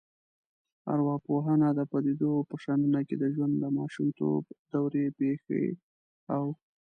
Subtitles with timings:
[0.93, 5.63] ارواپوهنې د پديدو په شننه کې د ژوند د ماشومتوب دورې پیښو
[6.35, 6.45] او